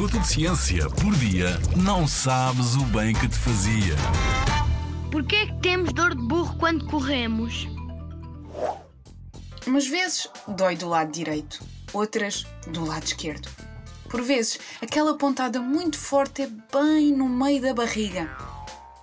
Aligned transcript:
minuto 0.00 0.18
de 0.18 0.28
ciência 0.28 0.88
por 0.88 1.14
dia, 1.16 1.60
não 1.76 2.08
sabes 2.08 2.74
o 2.74 2.84
bem 2.84 3.12
que 3.12 3.28
te 3.28 3.36
fazia. 3.36 3.94
Porquê 5.10 5.36
é 5.36 5.46
que 5.46 5.60
temos 5.60 5.92
dor 5.92 6.14
de 6.14 6.22
burro 6.22 6.56
quando 6.56 6.86
corremos? 6.86 7.68
Umas 9.66 9.86
vezes 9.86 10.26
dói 10.48 10.74
do 10.74 10.88
lado 10.88 11.12
direito, 11.12 11.62
outras 11.92 12.46
do 12.68 12.82
lado 12.82 13.04
esquerdo. 13.04 13.50
Por 14.08 14.22
vezes, 14.22 14.58
aquela 14.80 15.18
pontada 15.18 15.60
muito 15.60 15.98
forte 15.98 16.42
é 16.42 16.46
bem 16.46 17.12
no 17.12 17.28
meio 17.28 17.60
da 17.60 17.74
barriga. 17.74 18.34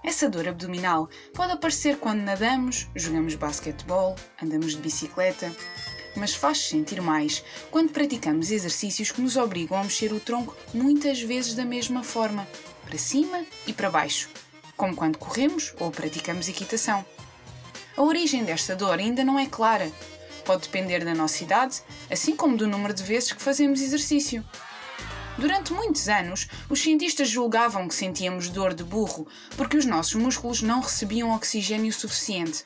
Essa 0.04 0.27
dor 0.27 0.48
abdominal 0.48 1.07
pode 1.36 1.52
aparecer 1.52 1.98
quando 2.00 2.21
nadamos, 2.21 2.88
jogamos 2.95 3.36
basquetebol, 3.36 4.16
andamos 4.41 4.71
de 4.71 4.82
bicicleta, 4.82 5.55
mas 6.18 6.34
faz 6.34 6.57
-se 6.57 6.70
sentir 6.70 7.02
mais 7.02 7.43
quando 7.71 7.91
praticamos 7.91 8.52
exercícios 8.52 9.11
que 9.11 9.21
nos 9.21 9.38
obrigam 9.38 9.77
a 9.77 9.83
mexer 9.83 10.11
o 10.11 10.20
tronco 10.20 10.55
muitas 10.73 11.21
vezes 11.21 11.54
da 11.54 11.65
mesma 11.65 12.04
forma, 12.04 12.47
para 12.86 12.97
cima 12.97 13.46
e 13.65 13.74
para 13.74 13.89
baixo, 13.89 14.29
como 14.75 14.96
quando 14.96 15.18
corremos 15.18 15.74
ou 15.79 15.91
praticamos 15.91 16.47
equitação. 16.47 17.05
A 17.96 18.01
origem 18.01 18.43
desta 18.43 18.75
dor 18.75 19.00
ainda 19.00 19.24
não 19.24 19.39
é 19.39 19.47
clara. 19.47 19.91
Pode 20.46 20.61
depender 20.64 21.04
da 21.04 21.15
nossa 21.15 21.43
idade, 21.43 21.82
assim 22.11 22.36
como 22.36 22.55
do 22.55 22.68
número 22.68 22.93
de 22.93 23.04
vezes 23.04 23.32
que 23.32 23.41
fazemos 23.41 23.82
exercício. 23.82 24.46
Durante 25.38 25.74
muitos 25.74 26.07
anos, 26.07 26.47
os 26.69 26.82
cientistas 26.82 27.29
julgavam 27.29 27.88
que 27.88 27.93
sentíamos 27.93 28.49
dor 28.49 28.74
de 28.74 28.83
burro 28.83 29.27
porque 29.55 29.77
os 29.77 29.86
nossos 29.86 30.15
músculos 30.15 30.61
não 30.61 30.79
recebiam 30.79 31.36
oxigênio 31.36 31.91
suficiente. 31.91 32.66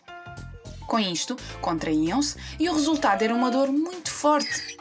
Com 0.92 1.00
isto, 1.00 1.38
contraíam-se 1.62 2.36
e 2.60 2.68
o 2.68 2.74
resultado 2.74 3.22
era 3.22 3.34
uma 3.34 3.50
dor 3.50 3.72
muito 3.72 4.12
forte. 4.12 4.78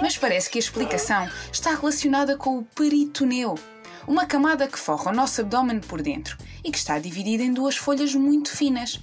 Mas 0.00 0.18
parece 0.18 0.50
que 0.50 0.58
a 0.58 0.60
explicação 0.60 1.30
está 1.52 1.72
relacionada 1.72 2.36
com 2.36 2.58
o 2.58 2.64
peritoneu, 2.64 3.54
uma 4.04 4.26
camada 4.26 4.66
que 4.66 4.76
forra 4.76 5.12
o 5.12 5.14
nosso 5.14 5.40
abdômen 5.40 5.78
por 5.78 6.02
dentro 6.02 6.36
e 6.64 6.72
que 6.72 6.78
está 6.78 6.98
dividida 6.98 7.44
em 7.44 7.52
duas 7.52 7.76
folhas 7.76 8.12
muito 8.12 8.50
finas. 8.50 9.00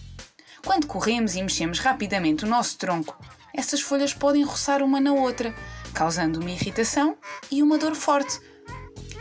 Quando 0.65 0.85
corremos 0.85 1.33
e 1.37 1.41
mexemos 1.41 1.79
rapidamente 1.79 2.43
o 2.43 2.49
nosso 2.49 2.77
tronco, 2.77 3.17
essas 3.53 3.79
folhas 3.79 4.13
podem 4.13 4.43
roçar 4.43 4.83
uma 4.83 4.99
na 4.99 5.13
outra, 5.13 5.55
causando 5.93 6.41
uma 6.41 6.51
irritação 6.51 7.17
e 7.49 7.63
uma 7.63 7.77
dor 7.77 7.95
forte. 7.95 8.37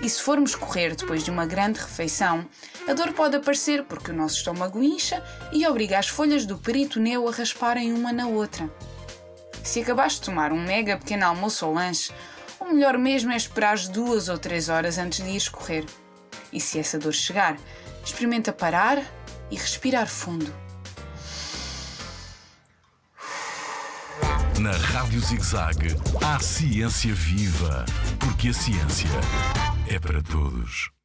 E 0.03 0.11
se 0.11 0.21
formos 0.21 0.57
correr 0.57 0.97
depois 0.97 1.23
de 1.23 1.31
uma 1.31 1.47
grande 1.47 1.79
refeição, 1.79 2.45
a 2.89 2.95
dor 2.95 3.13
pode 3.13 3.37
aparecer 3.37 3.85
porque 3.85 4.11
o 4.11 4.15
nosso 4.15 4.37
estômago 4.37 4.83
incha 4.83 5.23
e 5.53 5.67
obriga 5.67 5.99
as 5.99 6.09
folhas 6.09 6.47
do 6.47 6.57
peritoneu 6.57 7.29
a 7.29 7.31
rasparem 7.31 7.93
uma 7.93 8.13
na 8.13 8.27
outra. 8.27 8.71
Se 9.63 9.83
acabaste 9.83 10.21
de 10.21 10.27
tomar 10.27 10.53
um 10.53 10.65
mega 10.65 10.97
pequeno 10.97 11.27
almoço 11.27 11.67
ou 11.67 11.75
lanche, 11.75 12.11
o 12.59 12.65
melhor 12.73 12.97
mesmo 12.97 13.31
é 13.31 13.37
esperar 13.37 13.77
duas 13.89 14.31
ou 14.31 14.39
três 14.39 14.71
horas 14.71 14.97
antes 14.97 15.23
de 15.23 15.31
ir 15.31 15.51
correr. 15.51 15.85
E 16.51 16.59
se 16.59 16.79
essa 16.79 16.99
dor 16.99 17.13
chegar, 17.13 17.59
experimenta 18.03 18.55
parar 18.55 19.03
e 19.51 19.57
respirar 19.57 20.07
fundo. 20.07 20.53
Na 24.59 24.73
Rádio 24.73 25.21
ZigZag, 25.21 25.95
há 26.25 26.41
ciência 26.41 27.15
viva, 27.15 27.85
porque 28.19 28.49
a 28.49 28.53
ciência 28.55 29.09
é 29.87 30.01
para 30.01 30.23
todos. 30.23 30.98